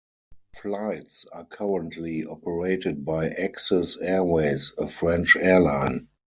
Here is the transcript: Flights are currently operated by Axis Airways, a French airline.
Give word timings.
Flights 0.59 1.25
are 1.31 1.45
currently 1.45 2.25
operated 2.25 3.05
by 3.05 3.29
Axis 3.29 3.97
Airways, 3.97 4.73
a 4.79 4.87
French 4.87 5.35
airline. 5.35 6.07